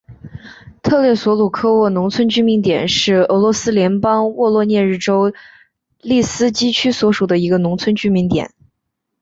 [0.81, 5.31] 特列索鲁科沃农村居民点是俄罗斯联邦沃罗涅日州
[5.99, 8.51] 利斯基区所属的一个农村居民点。